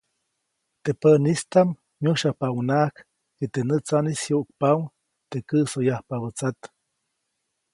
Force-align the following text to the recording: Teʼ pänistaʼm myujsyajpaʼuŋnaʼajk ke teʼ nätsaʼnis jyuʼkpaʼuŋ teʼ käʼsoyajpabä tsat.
Teʼ 0.83 0.97
pänistaʼm 1.01 1.69
myujsyajpaʼuŋnaʼajk 2.01 2.95
ke 3.37 3.45
teʼ 3.53 3.65
nätsaʼnis 3.69 4.19
jyuʼkpaʼuŋ 4.27 4.79
teʼ 5.29 5.43
käʼsoyajpabä 5.49 6.29
tsat. 6.37 6.59